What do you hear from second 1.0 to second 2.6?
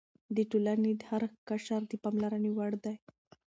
هر قشر د پاملرنې